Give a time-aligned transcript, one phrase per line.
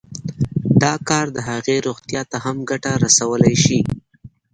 [0.81, 3.79] دا کار د هغې روغتيا ته هم ګټه رسولی شي